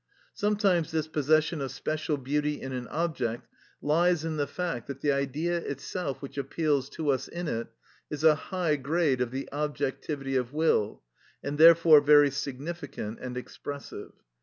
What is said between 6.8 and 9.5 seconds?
to us in it is a high grade of the